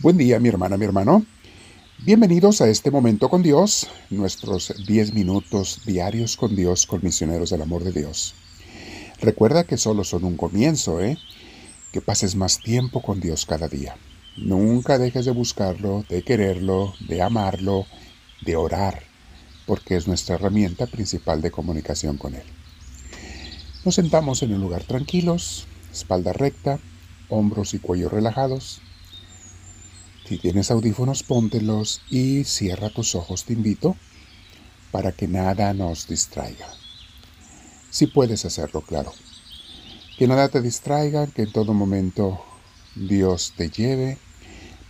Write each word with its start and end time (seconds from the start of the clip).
Buen 0.00 0.16
día, 0.16 0.38
mi 0.38 0.48
hermana, 0.48 0.76
mi 0.76 0.84
hermano. 0.84 1.26
Bienvenidos 1.98 2.60
a 2.60 2.68
este 2.68 2.92
momento 2.92 3.28
con 3.28 3.42
Dios, 3.42 3.88
nuestros 4.10 4.72
10 4.86 5.12
minutos 5.12 5.80
diarios 5.86 6.36
con 6.36 6.54
Dios, 6.54 6.86
con 6.86 7.02
misioneros 7.02 7.50
del 7.50 7.62
amor 7.62 7.82
de 7.82 7.90
Dios. 7.90 8.36
Recuerda 9.20 9.64
que 9.64 9.76
solo 9.76 10.04
son 10.04 10.22
un 10.22 10.36
comienzo, 10.36 11.00
¿eh? 11.00 11.18
Que 11.90 12.00
pases 12.00 12.36
más 12.36 12.60
tiempo 12.60 13.02
con 13.02 13.18
Dios 13.18 13.44
cada 13.44 13.66
día. 13.66 13.96
Nunca 14.36 14.98
dejes 14.98 15.24
de 15.24 15.32
buscarlo, 15.32 16.04
de 16.08 16.22
quererlo, 16.22 16.94
de 17.08 17.20
amarlo, 17.20 17.84
de 18.42 18.54
orar, 18.54 19.02
porque 19.66 19.96
es 19.96 20.06
nuestra 20.06 20.36
herramienta 20.36 20.86
principal 20.86 21.42
de 21.42 21.50
comunicación 21.50 22.18
con 22.18 22.36
Él. 22.36 22.46
Nos 23.84 23.96
sentamos 23.96 24.44
en 24.44 24.54
un 24.54 24.60
lugar 24.60 24.84
tranquilos, 24.84 25.66
espalda 25.92 26.32
recta, 26.32 26.78
hombros 27.28 27.74
y 27.74 27.80
cuello 27.80 28.08
relajados 28.08 28.80
si 30.28 30.36
tienes 30.36 30.70
audífonos, 30.70 31.22
póntelos 31.22 32.02
y 32.10 32.44
cierra 32.44 32.90
tus 32.90 33.14
ojos, 33.14 33.44
te 33.44 33.54
invito, 33.54 33.96
para 34.92 35.12
que 35.12 35.26
nada 35.26 35.72
nos 35.72 36.06
distraiga. 36.06 36.68
Si 37.88 38.08
puedes 38.08 38.44
hacerlo, 38.44 38.82
claro. 38.82 39.14
Que 40.18 40.28
nada 40.28 40.50
te 40.50 40.60
distraiga, 40.60 41.28
que 41.28 41.44
en 41.44 41.52
todo 41.52 41.72
momento 41.72 42.44
Dios 42.94 43.54
te 43.56 43.70
lleve. 43.70 44.18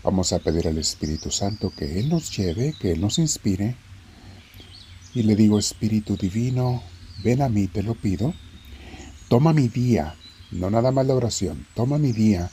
Vamos 0.03 0.33
a 0.33 0.41
pedir 0.41 0.67
al 0.67 0.79
Espíritu 0.79 1.31
Santo 1.31 1.71
que 1.71 2.01
Él 2.01 2.09
nos 2.09 2.37
lleve, 2.37 2.75
que 2.81 2.91
Él 2.91 3.01
nos 3.01 3.21
inspire. 3.21 3.77
Y 5.15 5.23
le 5.23 5.37
digo, 5.37 5.61
Espíritu 5.61 6.17
Divino, 6.17 6.83
ven 7.23 7.43
a 7.43 7.49
mí, 7.49 7.69
te 7.69 7.85
lo 7.85 7.95
pido. 7.95 8.35
Toma 9.29 9.53
mi 9.53 9.69
día, 9.69 10.17
no 10.51 10.69
nada 10.69 10.91
más 10.91 11.07
la 11.07 11.15
oración, 11.15 11.65
toma 11.77 11.97
mi 11.99 12.11
día 12.11 12.51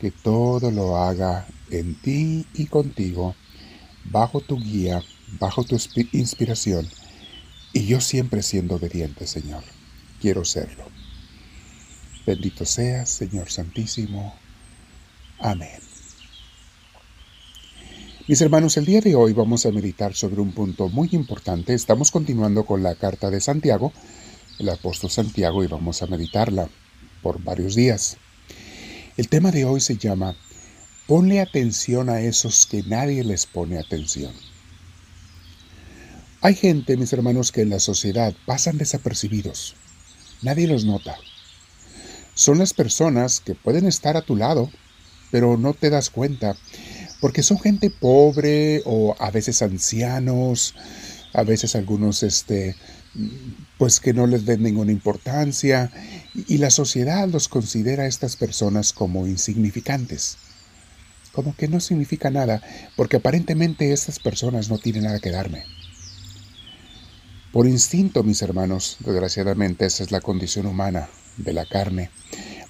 que 0.00 0.10
todo 0.10 0.70
lo 0.70 0.96
haga 0.96 1.46
en 1.70 2.00
ti 2.00 2.46
y 2.54 2.66
contigo, 2.66 3.34
bajo 4.04 4.40
tu 4.40 4.58
guía, 4.58 5.02
bajo 5.38 5.64
tu 5.64 5.76
inspiración, 6.12 6.88
y 7.72 7.86
yo 7.86 8.00
siempre 8.00 8.42
siendo 8.42 8.76
obediente, 8.76 9.26
Señor. 9.26 9.62
Quiero 10.20 10.44
serlo. 10.44 10.84
Bendito 12.26 12.64
seas, 12.64 13.08
Señor 13.08 13.50
Santísimo. 13.50 14.34
Amén. 15.38 15.80
Mis 18.26 18.40
hermanos, 18.42 18.76
el 18.76 18.84
día 18.84 19.00
de 19.00 19.14
hoy 19.14 19.32
vamos 19.32 19.64
a 19.64 19.70
meditar 19.70 20.14
sobre 20.14 20.40
un 20.40 20.52
punto 20.52 20.88
muy 20.88 21.08
importante. 21.12 21.72
Estamos 21.72 22.10
continuando 22.10 22.66
con 22.66 22.82
la 22.82 22.94
carta 22.94 23.30
de 23.30 23.40
Santiago, 23.40 23.92
el 24.58 24.68
apóstol 24.68 25.10
Santiago, 25.10 25.64
y 25.64 25.66
vamos 25.66 26.02
a 26.02 26.06
meditarla 26.06 26.68
por 27.22 27.42
varios 27.42 27.74
días. 27.74 28.18
El 29.18 29.28
tema 29.28 29.50
de 29.50 29.64
hoy 29.64 29.80
se 29.80 29.96
llama 29.96 30.36
Ponle 31.08 31.40
atención 31.40 32.08
a 32.08 32.20
esos 32.20 32.66
que 32.66 32.84
nadie 32.84 33.24
les 33.24 33.46
pone 33.46 33.76
atención. 33.76 34.32
Hay 36.40 36.54
gente, 36.54 36.96
mis 36.96 37.12
hermanos, 37.12 37.50
que 37.50 37.62
en 37.62 37.70
la 37.70 37.80
sociedad 37.80 38.32
pasan 38.46 38.78
desapercibidos. 38.78 39.74
Nadie 40.42 40.68
los 40.68 40.84
nota. 40.84 41.16
Son 42.34 42.58
las 42.58 42.72
personas 42.72 43.40
que 43.40 43.56
pueden 43.56 43.86
estar 43.86 44.16
a 44.16 44.22
tu 44.22 44.36
lado, 44.36 44.70
pero 45.32 45.56
no 45.56 45.74
te 45.74 45.90
das 45.90 46.10
cuenta, 46.10 46.56
porque 47.20 47.42
son 47.42 47.58
gente 47.58 47.90
pobre 47.90 48.82
o 48.84 49.16
a 49.18 49.32
veces 49.32 49.62
ancianos, 49.62 50.76
a 51.32 51.42
veces 51.42 51.74
algunos 51.74 52.22
este, 52.22 52.76
pues 53.78 54.00
que 54.00 54.12
no 54.12 54.26
les 54.26 54.44
den 54.44 54.62
ninguna 54.62 54.92
importancia 54.92 55.90
y 56.34 56.58
la 56.58 56.70
sociedad 56.70 57.28
los 57.28 57.48
considera 57.48 58.04
a 58.04 58.06
estas 58.06 58.36
personas 58.36 58.92
como 58.92 59.26
insignificantes, 59.26 60.36
como 61.32 61.54
que 61.56 61.68
no 61.68 61.80
significa 61.80 62.30
nada, 62.30 62.62
porque 62.96 63.16
aparentemente 63.16 63.92
estas 63.92 64.18
personas 64.18 64.68
no 64.68 64.78
tienen 64.78 65.04
nada 65.04 65.20
que 65.20 65.30
darme. 65.30 65.64
Por 67.52 67.66
instinto, 67.66 68.22
mis 68.22 68.42
hermanos, 68.42 68.98
desgraciadamente 69.00 69.86
esa 69.86 70.02
es 70.02 70.12
la 70.12 70.20
condición 70.20 70.66
humana 70.66 71.08
de 71.36 71.52
la 71.52 71.64
carne, 71.64 72.10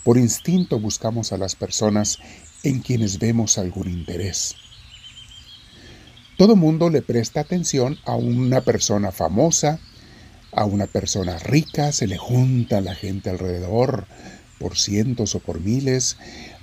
por 0.04 0.16
instinto 0.16 0.78
buscamos 0.78 1.32
a 1.32 1.37
las 1.37 1.54
personas 1.54 2.19
en 2.62 2.81
quienes 2.81 3.19
vemos 3.19 3.59
algún 3.59 3.88
interés. 3.91 4.54
Todo 6.38 6.54
mundo 6.54 6.88
le 6.88 7.03
presta 7.03 7.41
atención 7.41 7.98
a 8.04 8.15
una 8.15 8.60
persona 8.60 9.10
famosa, 9.10 9.81
a 10.53 10.64
una 10.64 10.86
persona 10.86 11.38
rica, 11.38 11.92
se 11.92 12.06
le 12.06 12.16
junta 12.16 12.81
la 12.81 12.94
gente 12.94 13.31
alrededor 13.31 14.06
por 14.59 14.76
cientos 14.76 15.34
o 15.34 15.41
por 15.41 15.60
miles, 15.60 16.16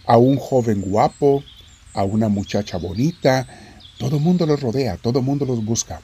a 0.06 0.18
un 0.18 0.38
joven 0.38 0.82
guapo, 0.82 1.44
a 1.94 2.04
una 2.04 2.30
muchacha 2.30 2.78
bonita, 2.78 3.48
todo 3.98 4.20
mundo 4.20 4.46
los 4.46 4.60
rodea, 4.60 4.98
todo 4.98 5.22
mundo 5.22 5.46
los 5.46 5.64
busca. 5.64 6.02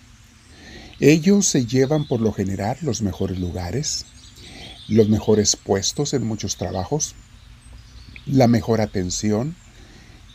Ellos 1.00 1.48
se 1.48 1.66
llevan 1.66 2.08
por 2.08 2.22
lo 2.22 2.32
general 2.32 2.78
los 2.82 3.02
mejores 3.02 3.40
lugares, 3.40 4.06
los 4.88 5.10
mejores 5.10 5.56
puestos 5.56 6.14
en 6.14 6.26
muchos 6.26 6.58
trabajos, 6.58 7.16
la 8.26 8.48
mejor 8.48 8.82
atención 8.82 9.56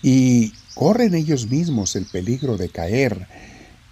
y 0.02 0.52
corren 0.74 1.14
ellos 1.14 1.48
mismos 1.48 1.96
el 1.96 2.04
peligro 2.06 2.56
de 2.56 2.68
caer 2.68 3.28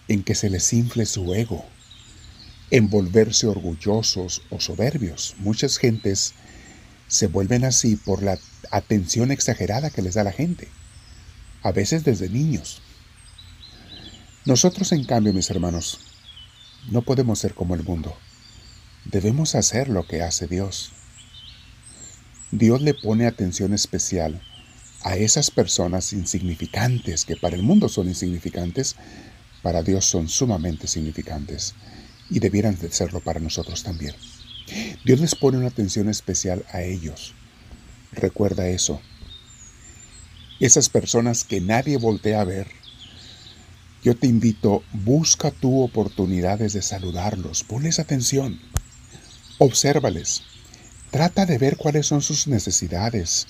en 0.08 0.22
que 0.22 0.34
se 0.34 0.50
les 0.50 0.72
infle 0.72 1.06
su 1.06 1.32
ego 1.32 1.64
envolverse 2.70 3.46
orgullosos 3.46 4.42
o 4.50 4.60
soberbios. 4.60 5.34
Muchas 5.38 5.78
gentes 5.78 6.34
se 7.08 7.26
vuelven 7.26 7.64
así 7.64 7.96
por 7.96 8.22
la 8.22 8.38
atención 8.70 9.30
exagerada 9.30 9.90
que 9.90 10.02
les 10.02 10.14
da 10.14 10.24
la 10.24 10.32
gente, 10.32 10.68
a 11.62 11.72
veces 11.72 12.04
desde 12.04 12.28
niños. 12.28 12.80
Nosotros, 14.44 14.92
en 14.92 15.04
cambio, 15.04 15.32
mis 15.32 15.50
hermanos, 15.50 16.00
no 16.90 17.02
podemos 17.02 17.38
ser 17.38 17.54
como 17.54 17.74
el 17.74 17.84
mundo. 17.84 18.16
Debemos 19.04 19.54
hacer 19.54 19.88
lo 19.88 20.06
que 20.06 20.22
hace 20.22 20.46
Dios. 20.46 20.92
Dios 22.50 22.82
le 22.82 22.94
pone 22.94 23.26
atención 23.26 23.74
especial 23.74 24.42
a 25.02 25.16
esas 25.16 25.50
personas 25.50 26.12
insignificantes, 26.12 27.24
que 27.24 27.36
para 27.36 27.56
el 27.56 27.62
mundo 27.62 27.88
son 27.88 28.08
insignificantes, 28.08 28.96
para 29.62 29.82
Dios 29.82 30.04
son 30.06 30.28
sumamente 30.28 30.86
significantes 30.86 31.74
y 32.30 32.38
debieran 32.40 32.78
de 32.78 32.90
serlo 32.90 33.20
para 33.20 33.40
nosotros 33.40 33.82
también. 33.82 34.14
Dios 35.04 35.20
les 35.20 35.34
pone 35.34 35.58
una 35.58 35.68
atención 35.68 36.08
especial 36.08 36.64
a 36.72 36.82
ellos. 36.82 37.34
Recuerda 38.12 38.68
eso. 38.68 39.00
Esas 40.60 40.88
personas 40.88 41.44
que 41.44 41.60
nadie 41.60 41.96
voltea 41.96 42.40
a 42.40 42.44
ver, 42.44 42.68
yo 44.02 44.16
te 44.16 44.26
invito, 44.26 44.82
busca 44.92 45.50
tú 45.50 45.82
oportunidades 45.82 46.72
de 46.74 46.82
saludarlos, 46.82 47.64
ponles 47.64 47.98
atención, 47.98 48.60
obsérvales, 49.58 50.42
trata 51.10 51.46
de 51.46 51.58
ver 51.58 51.76
cuáles 51.76 52.06
son 52.06 52.22
sus 52.22 52.46
necesidades, 52.46 53.46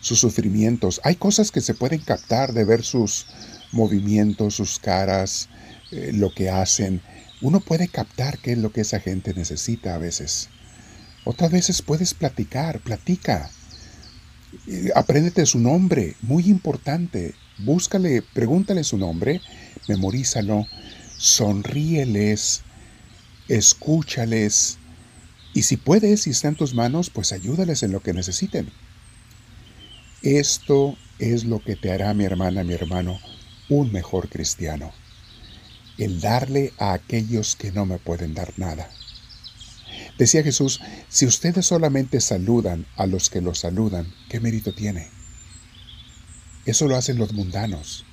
sus 0.00 0.18
sufrimientos. 0.18 1.00
Hay 1.04 1.16
cosas 1.16 1.50
que 1.50 1.60
se 1.60 1.74
pueden 1.74 2.00
captar 2.00 2.52
de 2.52 2.64
ver 2.64 2.84
sus 2.84 3.26
movimientos, 3.72 4.54
sus 4.54 4.78
caras, 4.78 5.48
eh, 5.90 6.12
lo 6.14 6.32
que 6.34 6.50
hacen, 6.50 7.02
uno 7.40 7.60
puede 7.60 7.88
captar 7.88 8.38
qué 8.38 8.52
es 8.52 8.58
lo 8.58 8.72
que 8.72 8.80
esa 8.80 9.00
gente 9.00 9.32
necesita 9.34 9.94
a 9.94 9.98
veces. 9.98 10.48
Otras 11.24 11.50
veces 11.50 11.82
puedes 11.82 12.14
platicar, 12.14 12.80
platica. 12.80 13.50
Apréndete 14.94 15.46
su 15.46 15.60
nombre, 15.60 16.16
muy 16.20 16.48
importante. 16.48 17.34
Búscale, 17.58 18.22
pregúntale 18.22 18.82
su 18.82 18.98
nombre, 18.98 19.40
memorízalo, 19.88 20.66
sonríeles, 21.16 22.62
escúchales. 23.48 24.78
Y 25.54 25.62
si 25.62 25.76
puedes, 25.76 26.22
si 26.22 26.30
está 26.30 26.48
en 26.48 26.56
tus 26.56 26.74
manos, 26.74 27.10
pues 27.10 27.32
ayúdales 27.32 27.82
en 27.82 27.92
lo 27.92 28.00
que 28.00 28.14
necesiten. 28.14 28.70
Esto 30.22 30.96
es 31.18 31.44
lo 31.44 31.60
que 31.60 31.76
te 31.76 31.92
hará, 31.92 32.14
mi 32.14 32.24
hermana, 32.24 32.64
mi 32.64 32.74
hermano, 32.74 33.20
un 33.68 33.92
mejor 33.92 34.28
cristiano 34.28 34.92
el 35.98 36.20
darle 36.20 36.72
a 36.78 36.92
aquellos 36.92 37.56
que 37.56 37.72
no 37.72 37.86
me 37.86 37.98
pueden 37.98 38.34
dar 38.34 38.52
nada. 38.56 38.88
Decía 40.18 40.42
Jesús, 40.42 40.80
si 41.08 41.26
ustedes 41.26 41.66
solamente 41.66 42.20
saludan 42.20 42.86
a 42.96 43.06
los 43.06 43.30
que 43.30 43.40
los 43.40 43.60
saludan, 43.60 44.12
¿qué 44.28 44.40
mérito 44.40 44.74
tiene? 44.74 45.08
Eso 46.66 46.86
lo 46.88 46.96
hacen 46.96 47.18
los 47.18 47.32
mundanos. 47.32 48.04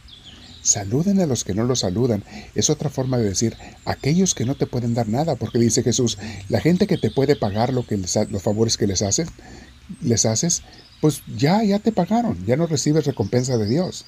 Saluden 0.61 1.19
a 1.19 1.25
los 1.25 1.43
que 1.43 1.53
no 1.53 1.63
los 1.63 1.79
saludan. 1.79 2.23
Es 2.55 2.69
otra 2.69 2.89
forma 2.89 3.17
de 3.17 3.29
decir 3.29 3.55
aquellos 3.85 4.33
que 4.33 4.45
no 4.45 4.55
te 4.55 4.65
pueden 4.65 4.93
dar 4.93 5.07
nada, 5.07 5.35
porque 5.35 5.59
dice 5.59 5.83
Jesús, 5.83 6.17
la 6.49 6.61
gente 6.61 6.87
que 6.87 6.97
te 6.97 7.11
puede 7.11 7.35
pagar 7.35 7.73
lo 7.73 7.85
que 7.85 7.97
los 7.97 8.41
favores 8.41 8.77
que 8.77 8.87
les 8.87 9.01
haces, 9.01 9.27
les 10.01 10.25
haces, 10.25 10.63
pues 11.01 11.23
ya, 11.35 11.63
ya 11.63 11.79
te 11.79 11.91
pagaron, 11.91 12.45
ya 12.45 12.55
no 12.57 12.67
recibes 12.67 13.05
recompensa 13.05 13.57
de 13.57 13.67
Dios. 13.67 14.05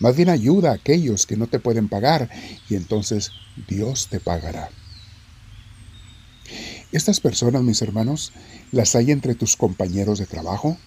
Más 0.00 0.16
bien 0.16 0.28
ayuda 0.28 0.70
a 0.70 0.74
aquellos 0.74 1.26
que 1.26 1.36
no 1.36 1.46
te 1.46 1.58
pueden 1.58 1.88
pagar 1.88 2.30
y 2.68 2.76
entonces 2.76 3.32
Dios 3.68 4.08
te 4.08 4.20
pagará. 4.20 4.70
Estas 6.92 7.20
personas, 7.20 7.62
mis 7.62 7.82
hermanos, 7.82 8.32
las 8.72 8.94
hay 8.94 9.10
entre 9.10 9.34
tus 9.34 9.56
compañeros 9.56 10.18
de 10.18 10.26
trabajo, 10.26 10.78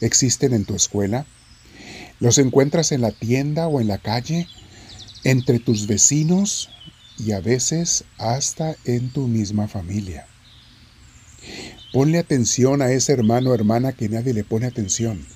existen 0.00 0.54
en 0.54 0.64
tu 0.64 0.74
escuela, 0.74 1.26
Los 2.18 2.36
encuentras 2.36 2.92
en 2.92 3.00
la 3.00 3.12
tienda 3.12 3.66
o 3.66 3.80
en 3.80 3.88
la 3.88 3.96
calle, 3.96 4.46
entre 5.24 5.58
tus 5.58 5.86
vecinos 5.86 6.68
y 7.18 7.32
a 7.32 7.40
veces 7.40 8.04
hasta 8.18 8.76
en 8.84 9.10
tu 9.10 9.26
misma 9.26 9.68
familia. 9.68 10.26
Ponle 11.92 12.18
atención 12.18 12.82
a 12.82 12.92
ese 12.92 13.12
hermano 13.12 13.50
o 13.50 13.54
hermana 13.54 13.92
que 13.92 14.08
nadie 14.08 14.32
le 14.32 14.44
pone 14.44 14.66
atención, 14.66 15.26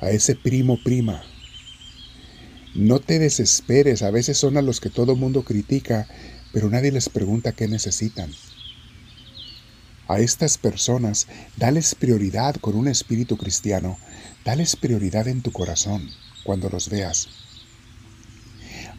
a 0.00 0.10
ese 0.10 0.34
primo 0.34 0.78
prima. 0.84 1.22
No 2.74 3.00
te 3.00 3.18
desesperes, 3.18 4.02
a 4.02 4.10
veces 4.10 4.36
son 4.36 4.58
a 4.58 4.62
los 4.62 4.80
que 4.80 4.90
todo 4.90 5.16
mundo 5.16 5.44
critica, 5.44 6.08
pero 6.52 6.68
nadie 6.68 6.92
les 6.92 7.08
pregunta 7.08 7.52
qué 7.52 7.68
necesitan. 7.68 8.30
A 10.08 10.20
estas 10.20 10.58
personas, 10.58 11.26
dales 11.56 11.94
prioridad 11.94 12.56
con 12.56 12.76
un 12.76 12.86
espíritu 12.86 13.38
cristiano, 13.38 13.96
dales 14.44 14.76
prioridad 14.76 15.26
en 15.26 15.40
tu 15.40 15.52
corazón 15.52 16.10
cuando 16.44 16.68
los 16.68 16.90
veas. 16.90 17.28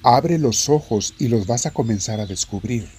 Abre 0.02 0.40
los 0.40 0.70
ojos 0.70 1.14
y 1.20 1.28
los 1.28 1.46
vas 1.46 1.68
a 1.68 1.72
comenzar 1.72 2.20
a 2.20 2.26
descubrir. 2.26 2.97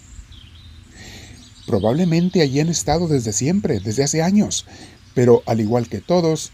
Probablemente 1.69 2.41
allí 2.41 2.61
han 2.61 2.71
estado 2.71 3.09
desde 3.09 3.35
siempre, 3.35 3.79
desde 3.79 4.03
hace 4.03 4.23
años, 4.23 4.65
pero 5.13 5.43
al 5.45 5.61
igual 5.61 5.87
que 5.87 6.01
todos, 6.01 6.51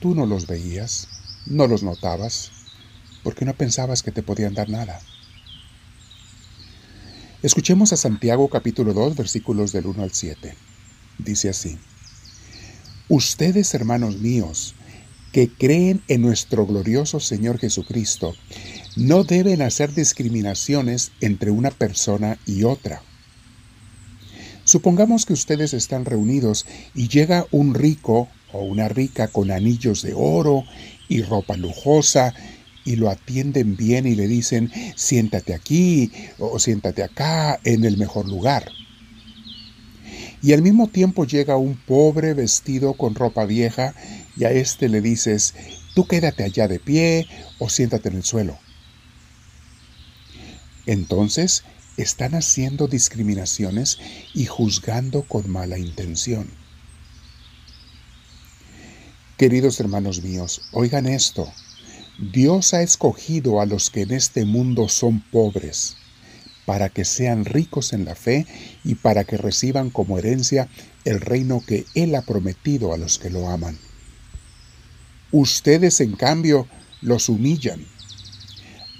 tú 0.00 0.16
no 0.16 0.26
los 0.26 0.48
veías, 0.48 1.06
no 1.46 1.68
los 1.68 1.84
notabas, 1.84 2.50
porque 3.22 3.44
no 3.44 3.54
pensabas 3.54 4.02
que 4.02 4.10
te 4.10 4.24
podían 4.24 4.54
dar 4.54 4.68
nada. 4.68 5.00
Escuchemos 7.44 7.92
a 7.92 7.96
Santiago 7.96 8.48
capítulo 8.48 8.92
2 8.92 9.14
versículos 9.14 9.70
del 9.70 9.86
1 9.86 10.02
al 10.02 10.10
7. 10.12 10.56
Dice 11.18 11.48
así, 11.48 11.78
Ustedes, 13.08 13.72
hermanos 13.74 14.18
míos, 14.18 14.74
que 15.30 15.52
creen 15.52 16.02
en 16.08 16.20
nuestro 16.20 16.66
glorioso 16.66 17.20
Señor 17.20 17.60
Jesucristo, 17.60 18.34
no 18.96 19.22
deben 19.22 19.62
hacer 19.62 19.94
discriminaciones 19.94 21.12
entre 21.20 21.52
una 21.52 21.70
persona 21.70 22.40
y 22.44 22.64
otra 22.64 23.04
Supongamos 24.72 25.26
que 25.26 25.34
ustedes 25.34 25.74
están 25.74 26.06
reunidos 26.06 26.64
y 26.94 27.08
llega 27.08 27.44
un 27.50 27.74
rico 27.74 28.28
o 28.52 28.62
una 28.62 28.88
rica 28.88 29.28
con 29.28 29.50
anillos 29.50 30.00
de 30.00 30.14
oro 30.16 30.64
y 31.10 31.20
ropa 31.20 31.58
lujosa 31.58 32.32
y 32.82 32.96
lo 32.96 33.10
atienden 33.10 33.76
bien 33.76 34.06
y 34.06 34.14
le 34.14 34.26
dicen, 34.26 34.72
siéntate 34.96 35.52
aquí 35.52 36.10
o 36.38 36.58
siéntate 36.58 37.02
acá 37.02 37.60
en 37.64 37.84
el 37.84 37.98
mejor 37.98 38.26
lugar. 38.26 38.72
Y 40.40 40.54
al 40.54 40.62
mismo 40.62 40.88
tiempo 40.88 41.26
llega 41.26 41.58
un 41.58 41.76
pobre 41.76 42.32
vestido 42.32 42.94
con 42.94 43.14
ropa 43.14 43.44
vieja 43.44 43.94
y 44.38 44.44
a 44.44 44.52
este 44.52 44.88
le 44.88 45.02
dices, 45.02 45.54
tú 45.94 46.06
quédate 46.06 46.44
allá 46.44 46.66
de 46.66 46.80
pie 46.80 47.26
o 47.58 47.68
siéntate 47.68 48.08
en 48.08 48.16
el 48.16 48.22
suelo. 48.22 48.58
Entonces 50.86 51.62
están 51.96 52.34
haciendo 52.34 52.88
discriminaciones 52.88 53.98
y 54.34 54.46
juzgando 54.46 55.22
con 55.22 55.50
mala 55.50 55.78
intención. 55.78 56.48
Queridos 59.36 59.80
hermanos 59.80 60.22
míos, 60.22 60.62
oigan 60.72 61.06
esto. 61.06 61.52
Dios 62.32 62.74
ha 62.74 62.82
escogido 62.82 63.60
a 63.60 63.66
los 63.66 63.90
que 63.90 64.02
en 64.02 64.12
este 64.12 64.44
mundo 64.44 64.88
son 64.88 65.20
pobres, 65.20 65.96
para 66.64 66.88
que 66.88 67.04
sean 67.04 67.44
ricos 67.44 67.92
en 67.92 68.04
la 68.04 68.14
fe 68.14 68.46
y 68.84 68.94
para 68.94 69.24
que 69.24 69.36
reciban 69.36 69.90
como 69.90 70.18
herencia 70.18 70.68
el 71.04 71.20
reino 71.20 71.62
que 71.66 71.86
Él 71.94 72.14
ha 72.14 72.22
prometido 72.22 72.92
a 72.92 72.98
los 72.98 73.18
que 73.18 73.30
lo 73.30 73.48
aman. 73.48 73.76
Ustedes, 75.32 76.00
en 76.00 76.14
cambio, 76.14 76.68
los 77.00 77.28
humillan 77.28 77.84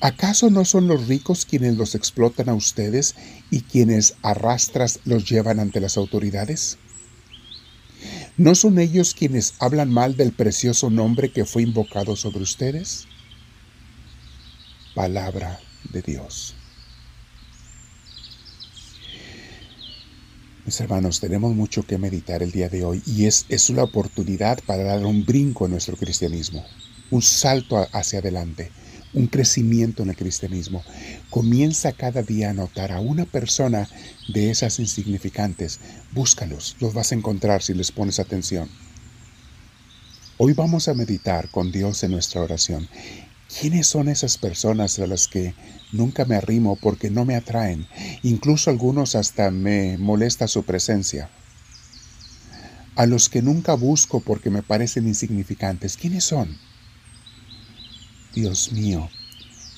¿Acaso 0.02 0.50
no 0.50 0.64
son 0.64 0.88
los 0.88 1.06
ricos 1.06 1.46
quienes 1.46 1.76
los 1.76 1.94
explotan 1.94 2.48
a 2.48 2.54
ustedes 2.54 3.14
y 3.52 3.60
quienes 3.60 4.16
arrastras 4.22 4.98
los 5.04 5.30
llevan 5.30 5.60
ante 5.60 5.80
las 5.80 5.96
autoridades? 5.96 6.76
¿No 8.36 8.56
son 8.56 8.80
ellos 8.80 9.14
quienes 9.14 9.54
hablan 9.60 9.92
mal 9.92 10.16
del 10.16 10.32
precioso 10.32 10.90
nombre 10.90 11.30
que 11.30 11.44
fue 11.44 11.62
invocado 11.62 12.16
sobre 12.16 12.42
ustedes? 12.42 13.06
Palabra 14.96 15.60
de 15.92 16.02
Dios. 16.02 16.56
Mis 20.64 20.80
hermanos, 20.80 21.20
tenemos 21.20 21.54
mucho 21.54 21.84
que 21.84 21.96
meditar 21.96 22.42
el 22.42 22.50
día 22.50 22.68
de 22.68 22.82
hoy 22.84 23.04
y 23.06 23.26
es, 23.26 23.46
es 23.48 23.70
una 23.70 23.84
oportunidad 23.84 24.58
para 24.66 24.82
dar 24.82 25.06
un 25.06 25.24
brinco 25.24 25.66
en 25.66 25.70
nuestro 25.70 25.96
cristianismo, 25.96 26.66
un 27.10 27.22
salto 27.22 27.86
hacia 27.92 28.18
adelante 28.18 28.72
un 29.14 29.26
crecimiento 29.26 30.02
en 30.02 30.10
el 30.10 30.16
cristianismo. 30.16 30.82
Comienza 31.30 31.92
cada 31.92 32.22
día 32.22 32.50
a 32.50 32.54
notar 32.54 32.92
a 32.92 33.00
una 33.00 33.24
persona 33.24 33.88
de 34.28 34.50
esas 34.50 34.78
insignificantes. 34.78 35.80
Búscalos, 36.12 36.76
los 36.80 36.94
vas 36.94 37.12
a 37.12 37.14
encontrar 37.14 37.62
si 37.62 37.74
les 37.74 37.92
pones 37.92 38.18
atención. 38.18 38.68
Hoy 40.38 40.54
vamos 40.54 40.88
a 40.88 40.94
meditar 40.94 41.50
con 41.50 41.70
Dios 41.70 42.02
en 42.02 42.12
nuestra 42.12 42.40
oración. 42.40 42.88
¿Quiénes 43.60 43.86
son 43.86 44.08
esas 44.08 44.38
personas 44.38 44.98
a 44.98 45.06
las 45.06 45.28
que 45.28 45.54
nunca 45.92 46.24
me 46.24 46.36
arrimo 46.36 46.76
porque 46.76 47.10
no 47.10 47.26
me 47.26 47.36
atraen? 47.36 47.86
Incluso 48.22 48.70
algunos 48.70 49.14
hasta 49.14 49.50
me 49.50 49.98
molesta 49.98 50.48
su 50.48 50.62
presencia. 50.62 51.28
A 52.96 53.04
los 53.04 53.28
que 53.28 53.42
nunca 53.42 53.74
busco 53.74 54.20
porque 54.20 54.48
me 54.48 54.62
parecen 54.62 55.06
insignificantes. 55.06 55.96
¿Quiénes 55.98 56.24
son? 56.24 56.58
Dios 58.34 58.72
mío, 58.72 59.10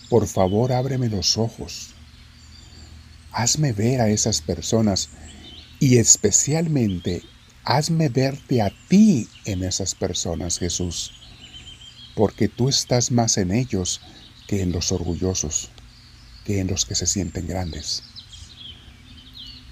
por 0.08 0.28
favor 0.28 0.72
ábreme 0.72 1.08
los 1.08 1.38
ojos. 1.38 1.94
Hazme 3.32 3.72
ver 3.72 4.00
a 4.00 4.08
esas 4.10 4.40
personas 4.40 5.08
y 5.80 5.96
especialmente 5.96 7.22
hazme 7.64 8.08
verte 8.08 8.62
a 8.62 8.72
ti 8.88 9.28
en 9.44 9.64
esas 9.64 9.96
personas, 9.96 10.58
Jesús, 10.58 11.12
porque 12.14 12.48
tú 12.48 12.68
estás 12.68 13.10
más 13.10 13.38
en 13.38 13.50
ellos 13.50 14.00
que 14.46 14.62
en 14.62 14.70
los 14.70 14.92
orgullosos, 14.92 15.70
que 16.44 16.60
en 16.60 16.68
los 16.68 16.84
que 16.84 16.94
se 16.94 17.06
sienten 17.06 17.48
grandes. 17.48 18.04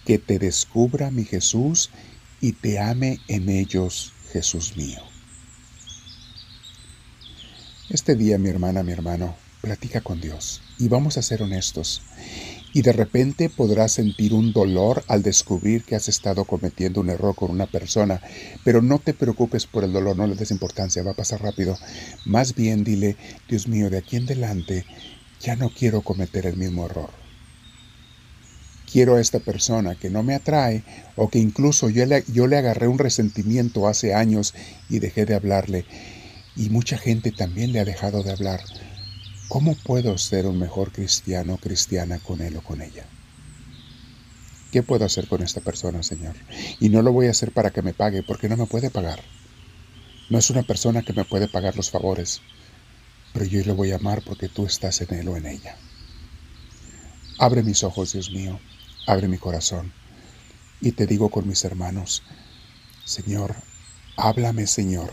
Que 0.04 0.18
te 0.18 0.40
descubra 0.40 1.12
mi 1.12 1.24
Jesús 1.24 1.90
y 2.40 2.52
te 2.52 2.80
ame 2.80 3.20
en 3.28 3.48
ellos, 3.48 4.12
Jesús 4.32 4.76
mío. 4.76 5.11
Este 7.92 8.16
día, 8.16 8.38
mi 8.38 8.48
hermana, 8.48 8.82
mi 8.82 8.92
hermano, 8.92 9.36
platica 9.60 10.00
con 10.00 10.18
Dios 10.18 10.62
y 10.78 10.88
vamos 10.88 11.18
a 11.18 11.22
ser 11.22 11.42
honestos. 11.42 12.00
Y 12.72 12.80
de 12.80 12.94
repente 12.94 13.50
podrás 13.50 13.92
sentir 13.92 14.32
un 14.32 14.54
dolor 14.54 15.04
al 15.08 15.22
descubrir 15.22 15.84
que 15.84 15.94
has 15.94 16.08
estado 16.08 16.46
cometiendo 16.46 17.02
un 17.02 17.10
error 17.10 17.34
con 17.34 17.50
una 17.50 17.66
persona, 17.66 18.22
pero 18.64 18.80
no 18.80 18.98
te 18.98 19.12
preocupes 19.12 19.66
por 19.66 19.84
el 19.84 19.92
dolor, 19.92 20.16
no 20.16 20.26
le 20.26 20.36
des 20.36 20.50
importancia, 20.50 21.02
va 21.02 21.10
a 21.10 21.16
pasar 21.16 21.42
rápido. 21.42 21.76
Más 22.24 22.54
bien 22.54 22.82
dile, 22.82 23.18
Dios 23.46 23.68
mío, 23.68 23.90
de 23.90 23.98
aquí 23.98 24.16
en 24.16 24.24
adelante 24.24 24.86
ya 25.38 25.54
no 25.56 25.68
quiero 25.68 26.00
cometer 26.00 26.46
el 26.46 26.56
mismo 26.56 26.86
error. 26.86 27.10
Quiero 28.90 29.16
a 29.16 29.20
esta 29.20 29.38
persona 29.38 29.96
que 29.96 30.08
no 30.08 30.22
me 30.22 30.34
atrae 30.34 30.82
o 31.14 31.28
que 31.28 31.40
incluso 31.40 31.90
yo 31.90 32.06
le, 32.06 32.24
yo 32.32 32.46
le 32.46 32.56
agarré 32.56 32.88
un 32.88 32.98
resentimiento 32.98 33.86
hace 33.86 34.14
años 34.14 34.54
y 34.88 34.98
dejé 34.98 35.26
de 35.26 35.34
hablarle 35.34 35.84
y 36.56 36.70
mucha 36.70 36.98
gente 36.98 37.32
también 37.32 37.72
le 37.72 37.80
ha 37.80 37.84
dejado 37.84 38.22
de 38.22 38.32
hablar. 38.32 38.60
¿Cómo 39.48 39.74
puedo 39.74 40.16
ser 40.18 40.46
un 40.46 40.58
mejor 40.58 40.92
cristiano 40.92 41.54
o 41.54 41.58
cristiana 41.58 42.18
con 42.18 42.40
él 42.40 42.56
o 42.56 42.62
con 42.62 42.80
ella? 42.80 43.06
¿Qué 44.70 44.82
puedo 44.82 45.04
hacer 45.04 45.28
con 45.28 45.42
esta 45.42 45.60
persona, 45.60 46.02
Señor? 46.02 46.34
Y 46.80 46.88
no 46.88 47.02
lo 47.02 47.12
voy 47.12 47.26
a 47.26 47.30
hacer 47.30 47.52
para 47.52 47.70
que 47.70 47.82
me 47.82 47.92
pague, 47.92 48.22
porque 48.22 48.48
no 48.48 48.56
me 48.56 48.66
puede 48.66 48.90
pagar. 48.90 49.20
No 50.30 50.38
es 50.38 50.48
una 50.48 50.62
persona 50.62 51.02
que 51.02 51.12
me 51.12 51.26
puede 51.26 51.48
pagar 51.48 51.76
los 51.76 51.90
favores, 51.90 52.40
pero 53.32 53.44
yo 53.44 53.62
le 53.64 53.72
voy 53.72 53.90
a 53.90 53.96
amar 53.96 54.22
porque 54.24 54.48
tú 54.48 54.64
estás 54.64 55.02
en 55.02 55.14
él 55.14 55.28
o 55.28 55.36
en 55.36 55.46
ella. 55.46 55.76
Abre 57.38 57.62
mis 57.62 57.82
ojos, 57.82 58.12
Dios 58.12 58.30
mío, 58.30 58.58
abre 59.06 59.28
mi 59.28 59.36
corazón, 59.36 59.92
y 60.80 60.92
te 60.92 61.06
digo 61.06 61.28
con 61.28 61.46
mis 61.46 61.64
hermanos, 61.64 62.22
Señor, 63.04 63.56
háblame, 64.16 64.66
Señor, 64.66 65.12